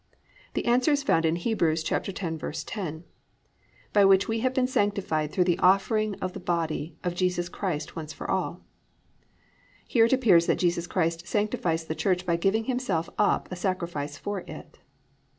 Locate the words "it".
10.05-10.13, 14.47-14.79